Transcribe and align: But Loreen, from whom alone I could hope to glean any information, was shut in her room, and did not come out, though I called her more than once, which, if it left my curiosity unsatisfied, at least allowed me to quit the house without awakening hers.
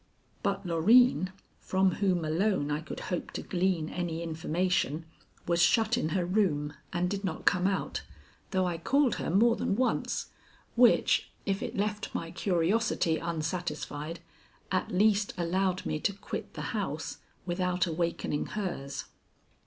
But 0.41 0.65
Loreen, 0.65 1.31
from 1.59 1.91
whom 2.01 2.25
alone 2.25 2.71
I 2.71 2.81
could 2.81 3.01
hope 3.13 3.29
to 3.33 3.43
glean 3.43 3.87
any 3.87 4.23
information, 4.23 5.05
was 5.45 5.61
shut 5.61 5.95
in 5.95 6.09
her 6.09 6.25
room, 6.25 6.73
and 6.91 7.07
did 7.07 7.23
not 7.23 7.45
come 7.45 7.67
out, 7.67 8.01
though 8.49 8.65
I 8.65 8.79
called 8.79 9.17
her 9.17 9.29
more 9.29 9.55
than 9.55 9.75
once, 9.75 10.31
which, 10.75 11.29
if 11.45 11.61
it 11.61 11.77
left 11.77 12.15
my 12.15 12.31
curiosity 12.31 13.17
unsatisfied, 13.19 14.21
at 14.71 14.89
least 14.89 15.35
allowed 15.37 15.85
me 15.85 15.99
to 15.99 16.13
quit 16.13 16.55
the 16.55 16.61
house 16.73 17.19
without 17.45 17.85
awakening 17.85 18.47
hers. 18.47 19.03